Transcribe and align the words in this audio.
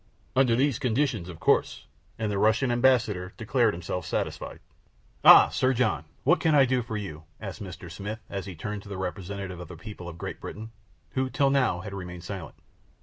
"Under 0.35 0.55
these 0.55 0.79
conditions, 0.79 1.29
of 1.29 1.39
course" 1.39 1.85
And 2.17 2.31
the 2.31 2.39
Russian 2.39 2.71
ambassador 2.71 3.33
declared 3.37 3.75
himself 3.75 4.03
satisfied. 4.07 4.59
"Ah, 5.23 5.49
Sir 5.49 5.75
John, 5.75 6.05
what 6.23 6.39
can 6.39 6.55
I 6.55 6.65
do 6.65 6.81
for 6.81 6.97
you?" 6.97 7.25
asked 7.39 7.61
Mr. 7.61 7.91
Smith 7.91 8.23
as 8.27 8.47
he 8.47 8.55
turned 8.55 8.81
to 8.81 8.89
the 8.89 8.97
representative 8.97 9.59
of 9.59 9.67
the 9.67 9.77
people 9.77 10.09
of 10.09 10.17
Great 10.17 10.41
Britain, 10.41 10.71
who 11.11 11.29
till 11.29 11.51
now 11.51 11.81
had 11.81 11.93
remained 11.93 12.23
silent. 12.23 12.55